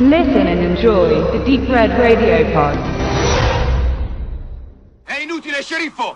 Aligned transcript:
Listen 0.00 0.46
and 0.46 0.60
enjoy 0.60 1.08
the 1.32 1.44
Deep 1.44 1.68
Red 1.68 1.90
Radio 1.98 2.48
Pod. 2.52 2.78
È 5.02 5.18
inutile, 5.20 5.60
sceriffo! 5.60 6.14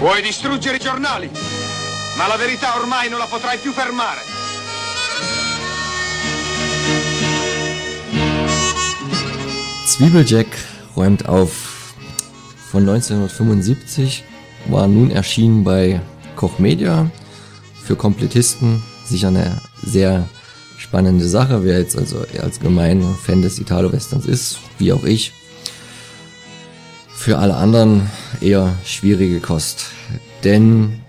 Vuoi 0.00 0.22
distruggere 0.22 0.78
i 0.78 0.80
giornali, 0.80 1.30
ma 2.16 2.26
la 2.26 2.36
verità 2.36 2.74
ormai 2.78 3.08
non 3.08 3.20
la 3.20 3.26
potrai 3.26 3.58
più 3.58 3.70
fermare. 3.70 4.31
Zwiebeljack 10.02 10.48
räumt 10.96 11.28
auf. 11.28 11.94
Von 12.72 12.80
1975 12.80 14.24
war 14.68 14.88
nun 14.88 15.12
erschienen 15.12 15.62
bei 15.62 16.00
Koch 16.34 16.58
Media. 16.58 17.08
Für 17.84 17.94
Komplettisten 17.94 18.82
sicher 19.04 19.28
eine 19.28 19.60
sehr 19.80 20.28
spannende 20.76 21.28
Sache. 21.28 21.62
Wer 21.62 21.78
jetzt 21.78 21.96
also 21.96 22.24
als 22.42 22.58
gemein 22.58 23.00
Fan 23.22 23.42
des 23.42 23.60
Italo-Westerns 23.60 24.26
ist, 24.26 24.58
wie 24.76 24.92
auch 24.92 25.04
ich. 25.04 25.34
Für 27.14 27.38
alle 27.38 27.54
anderen 27.54 28.10
eher 28.40 28.74
schwierige 28.84 29.38
Kost. 29.38 29.84
Denn 30.42 31.00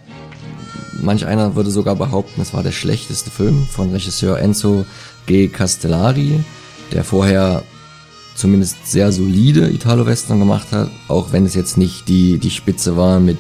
manch 1.02 1.26
einer 1.26 1.56
würde 1.56 1.72
sogar 1.72 1.96
behaupten, 1.96 2.42
es 2.42 2.54
war 2.54 2.62
der 2.62 2.72
schlechteste 2.72 3.32
Film 3.32 3.66
von 3.66 3.92
Regisseur 3.92 4.38
Enzo 4.38 4.86
G. 5.26 5.48
Castellari, 5.48 6.44
der 6.92 7.04
vorher 7.04 7.64
zumindest 8.36 8.88
sehr 8.90 9.12
solide 9.12 9.70
Italo-Western 9.70 10.40
gemacht 10.40 10.72
hat, 10.72 10.90
auch 11.08 11.32
wenn 11.32 11.46
es 11.46 11.56
jetzt 11.56 11.78
nicht 11.78 12.08
die, 12.08 12.38
die 12.38 12.52
Spitze 12.52 12.98
war 12.98 13.20
mit 13.20 13.38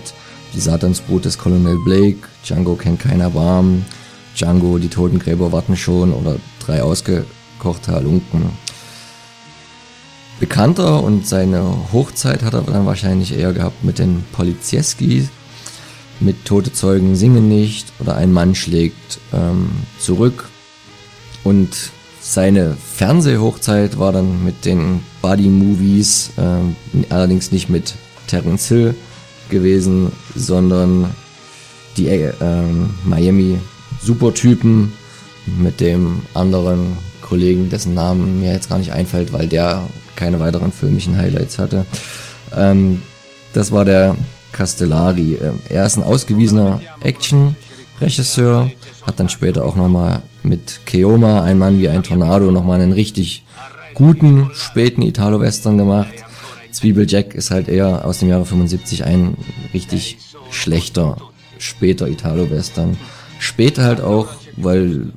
Die 0.53 0.59
Satansbrut 0.59 1.25
des 1.25 1.39
Colonel 1.39 1.77
Blake, 1.83 2.27
Django 2.45 2.75
kennt 2.75 2.99
keiner 2.99 3.31
Barm, 3.31 3.83
Django, 4.35 4.77
die 4.77 4.89
Totengräber 4.89 5.51
warten 5.51 5.75
schon 5.75 6.13
oder 6.13 6.37
drei 6.63 6.83
ausgekochte 6.83 7.91
Halunken. 7.91 8.51
Bekannter 10.39 11.03
und 11.03 11.27
seine 11.27 11.63
Hochzeit 11.91 12.43
hat 12.43 12.53
er 12.53 12.61
dann 12.61 12.85
wahrscheinlich 12.85 13.33
eher 13.33 13.53
gehabt 13.53 13.83
mit 13.83 13.97
den 13.97 14.25
Polizieski, 14.31 15.27
mit 16.19 16.45
Tote 16.45 16.73
Zeugen 16.73 17.15
singen 17.15 17.47
nicht 17.47 17.91
oder 17.99 18.15
ein 18.15 18.31
Mann 18.31 18.53
schlägt 18.53 19.19
ähm, 19.33 19.69
zurück 19.99 20.49
und 21.43 21.91
seine 22.23 22.77
Fernsehhochzeit 22.95 23.99
war 23.99 24.13
dann 24.13 24.45
mit 24.45 24.63
den 24.63 25.01
Buddy-Movies, 25.21 26.31
äh, 26.37 27.11
allerdings 27.13 27.51
nicht 27.51 27.69
mit 27.69 27.95
Terence 28.27 28.69
Hill 28.69 28.95
gewesen, 29.49 30.13
sondern 30.33 31.13
die 31.97 32.07
äh, 32.07 32.31
Miami 33.03 33.59
Supertypen 34.01 34.93
mit 35.45 35.81
dem 35.81 36.21
anderen 36.33 36.97
Kollegen, 37.21 37.69
dessen 37.69 37.93
Namen 37.93 38.39
mir 38.39 38.53
jetzt 38.53 38.69
gar 38.69 38.79
nicht 38.79 38.93
einfällt, 38.93 39.33
weil 39.33 39.47
der 39.47 39.83
keine 40.15 40.39
weiteren 40.39 40.71
filmischen 40.71 41.17
Highlights 41.17 41.59
hatte. 41.59 41.85
Ähm, 42.55 43.01
das 43.51 43.71
war 43.73 43.83
der 43.83 44.15
Castellari. 44.53 45.37
Er 45.67 45.85
ist 45.85 45.97
ein 45.97 46.03
ausgewiesener 46.03 46.79
Action-Regisseur, 48.03 48.71
hat 49.05 49.19
dann 49.19 49.29
später 49.29 49.65
auch 49.65 49.75
nochmal 49.75 50.21
mit 50.43 50.81
Keoma, 50.85 51.43
ein 51.43 51.57
Mann 51.57 51.79
wie 51.79 51.89
ein 51.89 52.03
Tornado, 52.03 52.51
nochmal 52.51 52.81
einen 52.81 52.91
richtig 52.91 53.43
guten, 53.93 54.49
späten 54.53 55.01
Italo-Western 55.01 55.77
gemacht. 55.77 56.13
Zwiebeljack 56.71 57.33
ist 57.33 57.51
halt 57.51 57.69
eher 57.69 58.05
aus 58.05 58.19
dem 58.19 58.29
Jahre 58.29 58.45
75 58.45 59.05
ein 59.05 59.37
richtig 59.73 60.17
schlechter, 60.49 61.17
später 61.59 62.07
Italo-Western. 62.07 62.97
Später 63.39 63.83
halt 63.83 64.01
auch, 64.01 64.27
weil 64.57 65.11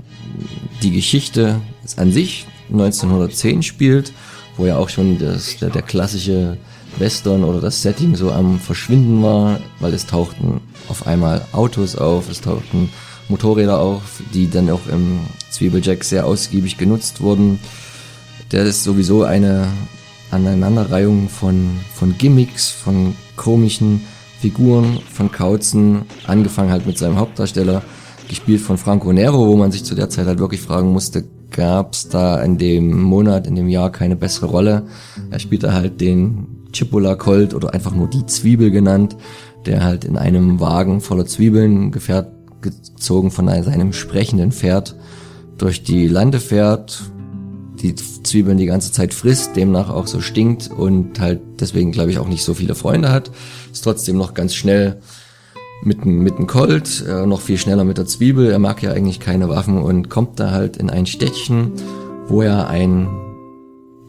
die 0.82 0.92
Geschichte 0.92 1.60
an 1.96 2.12
sich 2.12 2.46
1910 2.70 3.62
spielt, 3.62 4.12
wo 4.56 4.66
ja 4.66 4.76
auch 4.76 4.88
schon 4.88 5.18
das, 5.18 5.56
der, 5.58 5.70
der 5.70 5.82
klassische 5.82 6.58
Western 6.98 7.44
oder 7.44 7.60
das 7.60 7.82
Setting 7.82 8.16
so 8.16 8.32
am 8.32 8.58
Verschwinden 8.58 9.22
war, 9.22 9.60
weil 9.80 9.94
es 9.94 10.06
tauchten 10.06 10.60
auf 10.88 11.06
einmal 11.06 11.42
Autos 11.52 11.96
auf, 11.96 12.30
es 12.30 12.40
tauchten 12.40 12.90
Motorräder 13.28 13.80
auf, 13.80 14.22
die 14.32 14.48
dann 14.48 14.70
auch 14.70 14.86
im 14.90 15.20
Zwiebeljack 15.50 16.04
sehr 16.04 16.26
ausgiebig 16.26 16.78
genutzt 16.78 17.20
wurden. 17.20 17.58
Der 18.52 18.64
ist 18.64 18.84
sowieso 18.84 19.24
eine 19.24 19.66
Aneinanderreihung 20.30 21.28
von, 21.28 21.78
von 21.94 22.16
Gimmicks, 22.16 22.70
von 22.70 23.14
komischen 23.36 24.02
Figuren, 24.40 25.00
von 25.12 25.32
Kauzen, 25.32 26.02
angefangen 26.26 26.70
halt 26.70 26.86
mit 26.86 26.98
seinem 26.98 27.16
Hauptdarsteller, 27.16 27.82
gespielt 28.28 28.60
von 28.60 28.76
Franco 28.78 29.12
Nero, 29.12 29.46
wo 29.46 29.56
man 29.56 29.72
sich 29.72 29.84
zu 29.84 29.94
der 29.94 30.10
Zeit 30.10 30.26
halt 30.26 30.38
wirklich 30.38 30.60
fragen 30.60 30.92
musste, 30.92 31.24
gab 31.50 31.94
es 31.94 32.08
da 32.08 32.40
in 32.42 32.58
dem 32.58 33.02
Monat, 33.02 33.46
in 33.46 33.54
dem 33.54 33.68
Jahr 33.68 33.90
keine 33.90 34.16
bessere 34.16 34.46
Rolle. 34.46 34.86
Er 35.30 35.38
spielte 35.38 35.72
halt 35.72 36.00
den 36.00 36.68
Chipola 36.72 37.14
Colt 37.14 37.54
oder 37.54 37.72
einfach 37.72 37.94
nur 37.94 38.08
die 38.08 38.26
Zwiebel 38.26 38.70
genannt, 38.70 39.16
der 39.66 39.84
halt 39.84 40.04
in 40.04 40.16
einem 40.16 40.60
Wagen 40.60 41.00
voller 41.00 41.26
Zwiebeln 41.26 41.90
gefährt, 41.90 42.32
gezogen 42.60 43.30
von 43.30 43.46
seinem 43.48 43.92
sprechenden 43.92 44.52
Pferd 44.52 44.96
durch 45.58 45.82
die 45.82 46.08
Lande 46.08 46.40
fährt, 46.40 47.02
die 47.80 47.94
Zwiebeln 47.94 48.58
die 48.58 48.66
ganze 48.66 48.92
Zeit 48.92 49.14
frisst, 49.14 49.56
demnach 49.56 49.90
auch 49.90 50.06
so 50.06 50.20
stinkt 50.20 50.70
und 50.70 51.20
halt 51.20 51.40
deswegen 51.60 51.92
glaube 51.92 52.10
ich 52.10 52.18
auch 52.18 52.28
nicht 52.28 52.42
so 52.42 52.54
viele 52.54 52.74
Freunde 52.74 53.10
hat, 53.10 53.30
ist 53.72 53.82
trotzdem 53.84 54.16
noch 54.16 54.34
ganz 54.34 54.54
schnell 54.54 55.00
mit 55.82 56.00
einem 56.00 56.22
mit 56.22 56.36
einem 56.36 56.46
Colt, 56.46 57.04
äh, 57.06 57.26
noch 57.26 57.40
viel 57.40 57.58
schneller 57.58 57.84
mit 57.84 57.98
der 57.98 58.06
Zwiebel. 58.06 58.50
Er 58.50 58.58
mag 58.58 58.82
ja 58.82 58.92
eigentlich 58.92 59.20
keine 59.20 59.48
Waffen 59.48 59.78
und 59.78 60.08
kommt 60.08 60.40
da 60.40 60.50
halt 60.50 60.78
in 60.78 60.88
ein 60.88 61.06
Städtchen, 61.06 61.72
wo 62.28 62.40
er 62.42 62.68
ein 62.68 63.08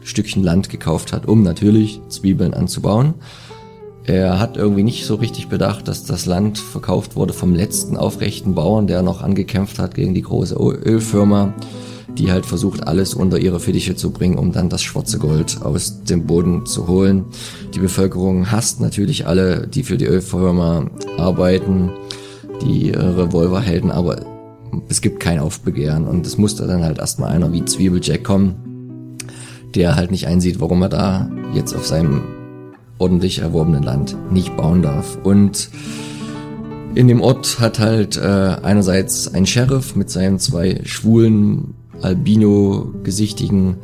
Stückchen 0.00 0.42
Land 0.42 0.70
gekauft 0.70 1.12
hat, 1.12 1.26
um 1.26 1.42
natürlich 1.42 2.00
Zwiebeln 2.08 2.54
anzubauen. 2.54 3.14
Er 4.08 4.40
hat 4.40 4.56
irgendwie 4.56 4.84
nicht 4.84 5.04
so 5.04 5.16
richtig 5.16 5.48
bedacht, 5.48 5.86
dass 5.86 6.02
das 6.04 6.24
Land 6.24 6.56
verkauft 6.56 7.14
wurde 7.14 7.34
vom 7.34 7.54
letzten 7.54 7.98
aufrechten 7.98 8.54
Bauern, 8.54 8.86
der 8.86 9.02
noch 9.02 9.20
angekämpft 9.20 9.78
hat 9.78 9.94
gegen 9.94 10.14
die 10.14 10.22
große 10.22 10.54
Ölfirma, 10.54 11.52
die 12.16 12.32
halt 12.32 12.46
versucht, 12.46 12.88
alles 12.88 13.12
unter 13.12 13.38
ihre 13.38 13.60
Fittiche 13.60 13.96
zu 13.96 14.10
bringen, 14.10 14.38
um 14.38 14.50
dann 14.50 14.70
das 14.70 14.80
schwarze 14.80 15.18
Gold 15.18 15.60
aus 15.60 16.04
dem 16.04 16.26
Boden 16.26 16.64
zu 16.64 16.88
holen. 16.88 17.26
Die 17.74 17.80
Bevölkerung 17.80 18.50
hasst 18.50 18.80
natürlich 18.80 19.26
alle, 19.26 19.66
die 19.66 19.82
für 19.82 19.98
die 19.98 20.06
Ölfirma 20.06 20.86
arbeiten, 21.18 21.90
die 22.62 22.90
Revolverhelden, 22.92 23.90
aber 23.90 24.24
es 24.88 25.02
gibt 25.02 25.20
kein 25.20 25.38
Aufbegehren 25.38 26.06
und 26.06 26.26
es 26.26 26.38
musste 26.38 26.66
dann 26.66 26.82
halt 26.82 26.96
erstmal 26.96 27.30
einer 27.30 27.52
wie 27.52 27.66
Zwiebeljack 27.66 28.24
kommen, 28.24 29.18
der 29.74 29.96
halt 29.96 30.10
nicht 30.10 30.26
einsieht, 30.26 30.60
warum 30.60 30.80
er 30.80 30.88
da 30.88 31.30
jetzt 31.52 31.76
auf 31.76 31.86
seinem 31.86 32.37
ordentlich 32.98 33.40
erworbenen 33.40 33.82
Land 33.82 34.16
nicht 34.30 34.56
bauen 34.56 34.82
darf. 34.82 35.18
Und 35.22 35.70
in 36.94 37.08
dem 37.08 37.20
Ort 37.20 37.60
hat 37.60 37.78
halt 37.78 38.16
äh, 38.16 38.20
einerseits 38.62 39.32
ein 39.32 39.46
Sheriff 39.46 39.94
mit 39.94 40.10
seinen 40.10 40.38
zwei 40.38 40.80
schwulen, 40.84 41.74
albino-gesichtigen 42.02 43.76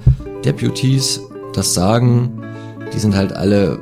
Deputies 0.44 1.20
das 1.52 1.74
Sagen. 1.74 2.42
Die 2.92 2.98
sind 2.98 3.14
halt 3.14 3.32
alle 3.32 3.78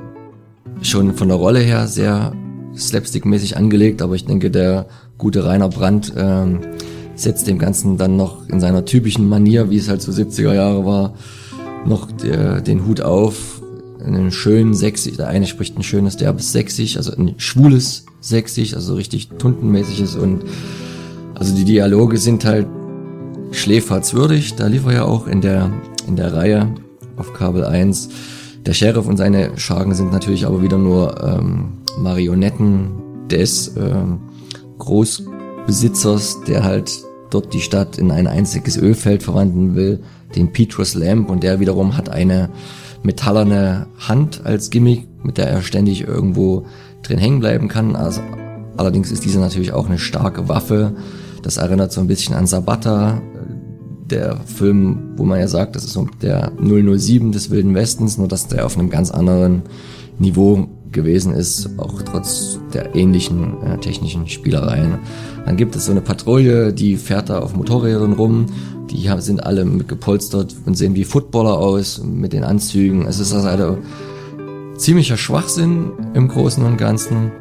schon 0.82 1.14
von 1.14 1.28
der 1.28 1.36
Rolle 1.36 1.60
her 1.60 1.86
sehr 1.86 2.32
slapstick-mäßig 2.76 3.56
angelegt, 3.56 4.02
aber 4.02 4.14
ich 4.14 4.24
denke, 4.24 4.50
der 4.50 4.86
gute 5.18 5.44
Rainer 5.44 5.68
Brandt 5.68 6.12
ähm, 6.16 6.60
setzt 7.14 7.46
dem 7.46 7.58
Ganzen 7.58 7.96
dann 7.96 8.16
noch 8.16 8.48
in 8.48 8.60
seiner 8.60 8.84
typischen 8.84 9.28
Manier, 9.28 9.70
wie 9.70 9.76
es 9.76 9.88
halt 9.88 10.02
so 10.02 10.10
70er 10.12 10.54
Jahre 10.54 10.84
war, 10.84 11.14
noch 11.86 12.10
der, 12.10 12.60
den 12.60 12.86
Hut 12.86 13.00
auf 13.00 13.61
einen 14.04 14.30
schönen 14.30 14.74
Sächsisch, 14.74 15.16
der 15.16 15.28
eine 15.28 15.46
spricht 15.46 15.78
ein 15.78 15.82
schönes 15.82 16.16
derbes 16.16 16.52
Sächsisch, 16.52 16.96
also 16.96 17.12
ein 17.12 17.34
schwules 17.38 18.06
Sächsisch, 18.20 18.74
also 18.74 18.94
richtig 18.94 19.28
tuntenmäßiges 19.38 20.16
und 20.16 20.42
also 21.34 21.54
die 21.54 21.64
Dialoge 21.64 22.18
sind 22.18 22.44
halt 22.44 22.66
schläferzwürdig, 23.52 24.54
da 24.54 24.66
lief 24.66 24.86
er 24.86 24.92
ja 24.92 25.04
auch 25.04 25.26
in 25.26 25.40
der, 25.40 25.70
in 26.06 26.16
der 26.16 26.32
Reihe 26.32 26.74
auf 27.16 27.32
Kabel 27.34 27.64
1. 27.64 28.08
Der 28.64 28.74
Sheriff 28.74 29.06
und 29.06 29.16
seine 29.16 29.58
Schagen 29.58 29.94
sind 29.94 30.12
natürlich 30.12 30.46
aber 30.46 30.62
wieder 30.62 30.78
nur 30.78 31.20
ähm, 31.22 31.78
Marionetten 31.98 33.28
des 33.28 33.76
ähm, 33.76 34.20
Großbesitzers, 34.78 36.44
der 36.46 36.64
halt 36.64 36.92
dort 37.30 37.52
die 37.52 37.60
Stadt 37.60 37.98
in 37.98 38.10
ein 38.10 38.26
einziges 38.26 38.76
Ölfeld 38.76 39.22
verwandeln 39.22 39.74
will, 39.74 40.00
den 40.36 40.52
Petrus 40.52 40.94
Lamp 40.94 41.30
und 41.30 41.42
der 41.42 41.60
wiederum 41.60 41.96
hat 41.96 42.08
eine 42.08 42.50
metallerne 43.02 43.86
Hand 43.98 44.42
als 44.44 44.70
Gimmick, 44.70 45.08
mit 45.22 45.38
der 45.38 45.48
er 45.48 45.62
ständig 45.62 46.06
irgendwo 46.06 46.66
drin 47.02 47.18
hängen 47.18 47.40
bleiben 47.40 47.68
kann. 47.68 47.96
Also, 47.96 48.20
allerdings 48.76 49.10
ist 49.10 49.24
diese 49.24 49.40
natürlich 49.40 49.72
auch 49.72 49.86
eine 49.86 49.98
starke 49.98 50.48
Waffe. 50.48 50.94
Das 51.42 51.56
erinnert 51.56 51.92
so 51.92 52.00
ein 52.00 52.06
bisschen 52.06 52.34
an 52.34 52.46
Sabata, 52.46 53.20
der 54.12 54.36
Film, 54.44 55.14
wo 55.16 55.24
man 55.24 55.40
ja 55.40 55.48
sagt, 55.48 55.74
das 55.74 55.84
ist 55.84 55.94
so 55.94 56.06
der 56.20 56.52
007 56.58 57.32
des 57.32 57.50
Wilden 57.50 57.74
Westens, 57.74 58.18
nur 58.18 58.28
dass 58.28 58.46
der 58.46 58.66
auf 58.66 58.78
einem 58.78 58.90
ganz 58.90 59.10
anderen 59.10 59.62
Niveau 60.18 60.68
gewesen 60.92 61.34
ist, 61.34 61.70
auch 61.78 62.02
trotz 62.02 62.58
der 62.72 62.94
ähnlichen 62.94 63.62
äh, 63.62 63.78
technischen 63.78 64.28
Spielereien. 64.28 64.98
Dann 65.44 65.56
gibt 65.56 65.74
es 65.74 65.86
so 65.86 65.90
eine 65.90 66.00
Patrouille, 66.00 66.72
die 66.72 66.96
fährt 66.96 67.30
da 67.30 67.40
auf 67.40 67.56
Motorrädern 67.56 68.12
rum, 68.12 68.46
die 68.90 69.08
haben, 69.08 69.20
sind 69.20 69.42
alle 69.44 69.64
mit 69.64 69.88
gepolstert 69.88 70.54
und 70.66 70.76
sehen 70.76 70.94
wie 70.94 71.04
Footballer 71.04 71.58
aus 71.58 72.02
mit 72.02 72.32
den 72.32 72.44
Anzügen. 72.44 73.06
Es 73.06 73.18
ist 73.18 73.32
also 73.32 73.78
ziemlicher 74.76 75.16
Schwachsinn 75.16 75.92
im 76.14 76.28
Großen 76.28 76.64
und 76.64 76.76
Ganzen. 76.76 77.32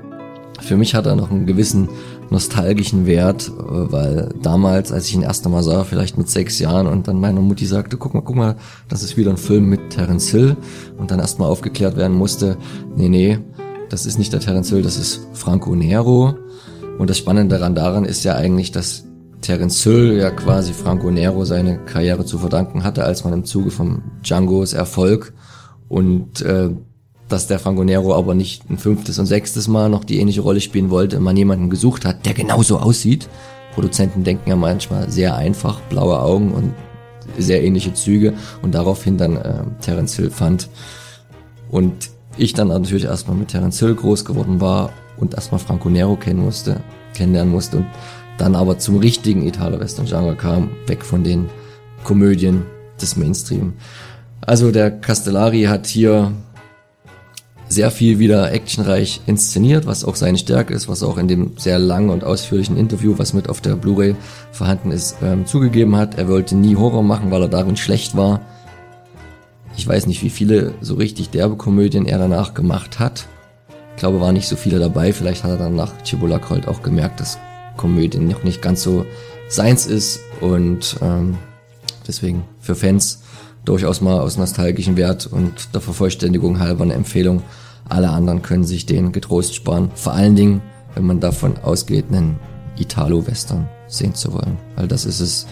Für 0.62 0.77
mich 0.77 0.95
hat 0.95 1.06
er 1.06 1.15
noch 1.15 1.31
einen 1.31 1.45
gewissen 1.45 1.89
nostalgischen 2.31 3.06
Wert, 3.06 3.50
äh, 3.50 3.92
weil 3.92 4.30
damals, 4.42 4.92
als 4.92 5.07
ich 5.07 5.16
ihn 5.16 5.22
erst 5.22 5.45
einmal 5.45 5.63
sah, 5.63 5.83
vielleicht 5.83 6.18
mit 6.18 6.30
sechs 6.30 6.57
Jahren 6.60 6.88
und 6.88 7.07
dann 7.07 7.19
meine 7.19 7.42
Mutti 7.42 7.66
sagte, 7.66 7.98
guck 7.98 8.13
mal, 8.13 8.22
guck 8.22 8.36
mal, 8.36 8.56
das 8.88 9.04
ist 9.04 9.18
wieder 9.18 9.30
ein 9.30 9.38
Film 9.38 9.66
mit 9.66 9.92
Terence 9.92 10.30
Hill 10.30 10.57
und 10.98 11.12
dann 11.12 11.19
erstmal 11.19 11.50
aufgeklärt 11.50 11.98
werden 11.98 12.18
musste, 12.18 12.57
nee, 12.95 13.10
nee, 13.10 13.39
das 13.89 14.06
ist 14.06 14.18
nicht 14.18 14.31
der 14.33 14.39
Terence 14.39 14.69
Hill, 14.69 14.81
das 14.81 14.98
ist 14.98 15.28
Franco 15.33 15.75
Nero. 15.75 16.33
Und 16.98 17.10
das 17.10 17.18
Spannende 17.18 17.57
daran 17.57 17.75
daran 17.75 18.06
ist 18.06 18.24
ja 18.24 18.36
eigentlich, 18.36 18.72
dass 18.72 19.06
Terence 19.42 19.84
Hill 19.84 20.18
ja 20.18 20.30
quasi 20.30 20.72
Franco 20.72 21.12
Nero 21.12 21.44
seine 21.45 21.80
Karriere 21.80 22.25
zu 22.25 22.38
verdanken 22.38 22.84
hatte, 22.84 23.04
als 23.04 23.24
man 23.24 23.34
im 23.34 23.44
Zuge 23.44 23.72
vom 23.72 24.04
Django's 24.24 24.74
Erfolg 24.74 25.34
und 25.89 26.42
äh, 26.42 26.69
dass 27.31 27.48
der 27.48 27.60
Franco 27.60 27.83
Nero 27.83 28.16
aber 28.16 28.36
nicht 28.36 28.69
ein 28.69 28.78
fünftes 28.78 29.18
und 29.19 29.25
sechstes 29.25 29.68
Mal 29.68 29.89
noch 29.89 30.04
die 30.04 30.19
ähnliche 30.19 30.42
Rolle 30.42 30.62
spielen 30.62 30.89
wollte, 30.89 31.19
man 31.19 31.38
jemanden 31.38 31.69
gesucht 31.69 32.06
hat, 32.06 32.25
der 32.25 32.33
genauso 32.33 32.78
aussieht. 32.78 33.28
Produzenten 33.74 34.24
denken 34.24 34.50
ja 34.50 34.56
manchmal 34.56 35.10
sehr 35.10 35.36
einfach, 35.36 35.80
blaue 35.81 36.19
Augen 36.19 36.51
und 36.51 36.74
sehr 37.38 37.63
ähnliche 37.63 37.94
Züge 37.94 38.33
und 38.62 38.75
daraufhin 38.75 39.18
dann 39.18 39.38
äh, 39.38 39.63
Terence 39.81 40.16
Hill 40.16 40.30
fand. 40.30 40.69
Und 41.69 42.10
ich 42.38 42.54
dann 42.54 42.68
natürlich 42.68 43.06
erstmal 43.06 43.38
mit 43.38 43.50
Terence 43.50 43.80
Hill 43.80 43.95
groß 43.95 44.25
geworden 44.25 44.60
war 44.60 44.92
und 45.18 45.34
erstmal 45.34 45.60
Franco 45.60 45.89
Nero 45.89 46.16
kennen 46.16 46.44
musste, 46.44 46.81
kennenlernen 47.13 47.51
musste 47.51 47.77
und 47.77 47.86
dann 48.38 48.56
aber 48.56 48.80
zum 48.80 48.98
richtigen 48.98 49.48
Italo-Western-Genre 49.48 50.36
kam, 50.36 50.72
weg 50.88 51.06
von 51.06 51.24
den 51.24 51.50
Komödien 52.04 52.63
des 53.01 53.16
Mainstream. 53.16 53.74
Also 54.42 54.72
der 54.72 54.89
Castellari 54.92 55.63
hat 55.63 55.86
hier 55.86 56.31
sehr 57.71 57.89
viel 57.89 58.19
wieder 58.19 58.51
actionreich 58.51 59.21
inszeniert, 59.27 59.85
was 59.85 60.03
auch 60.03 60.15
seine 60.15 60.38
Stärke 60.38 60.73
ist, 60.73 60.89
was 60.89 61.03
auch 61.03 61.18
in 61.18 61.27
dem 61.27 61.53
sehr 61.57 61.79
langen 61.79 62.09
und 62.09 62.23
ausführlichen 62.23 62.75
Interview, 62.75 63.13
was 63.18 63.33
mit 63.33 63.47
auf 63.50 63.62
der 63.62 63.75
Blu-ray 63.75 64.15
vorhanden 64.51 64.91
ist, 64.91 65.15
ähm, 65.23 65.45
zugegeben 65.45 65.95
hat. 65.95 66.18
Er 66.18 66.27
wollte 66.27 66.56
nie 66.56 66.75
Horror 66.75 67.03
machen, 67.03 67.31
weil 67.31 67.44
er 67.44 67.47
darin 67.47 67.77
schlecht 67.77 68.18
war. 68.18 68.41
Ich 69.77 69.88
weiß 69.88 70.06
nicht, 70.07 70.21
wie 70.21 70.29
viele 70.29 70.73
so 70.81 70.95
richtig 70.95 71.29
derbe 71.29 71.56
Komödien 71.56 72.06
er 72.06 72.18
danach 72.18 72.53
gemacht 72.53 73.00
hat. 73.00 73.27
Ich 73.95 74.00
glaube, 74.00 74.19
waren 74.19 74.33
nicht 74.33 74.50
so 74.50 74.57
viele 74.57 74.79
dabei. 74.79 75.13
Vielleicht 75.13 75.44
hat 75.44 75.51
er 75.51 75.57
dann 75.57 75.75
nach 75.75 75.94
Chibolacold 76.03 76.67
auch 76.67 76.83
gemerkt, 76.83 77.21
dass 77.21 77.38
Komödien 77.77 78.27
noch 78.27 78.44
nicht 78.44 78.62
ganz 78.62 78.83
so 78.83 79.06
seins 79.47 79.85
ist 79.85 80.19
und 80.41 80.97
ähm, 81.01 81.38
deswegen 82.07 82.44
für 82.59 82.75
Fans 82.75 83.21
durchaus 83.66 84.02
mal 84.02 84.19
aus 84.19 84.38
nostalgischen 84.38 84.98
Wert 84.98 85.28
und 85.28 85.74
der 85.74 85.81
Vervollständigung 85.81 86.60
halber 86.60 86.84
eine 86.84 86.94
Empfehlung. 86.94 87.44
Alle 87.88 88.10
anderen 88.10 88.42
können 88.42 88.63
sich 88.63 88.86
den 88.86 89.12
getrost 89.12 89.56
sparen. 89.56 89.92
Vor 89.96 90.13
allen 90.13 90.36
Dingen, 90.36 90.62
wenn 90.96 91.06
man 91.06 91.19
davon 91.19 91.58
ausgeht, 91.60 92.06
einen 92.10 92.40
Italo-Western 92.78 93.68
sehen 93.88 94.16
zu 94.16 94.34
wollen. 94.34 94.58
Weil 94.75 94.88
das 94.88 95.06
ist 95.06 95.19
es 95.19 95.48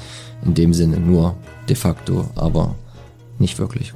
in 0.45 0.53
dem 0.53 0.73
Sinne 0.73 0.99
nur 0.99 1.35
de 1.67 1.75
facto, 1.75 2.29
aber 2.35 2.75
nicht 3.37 3.59
wirklich. 3.59 3.93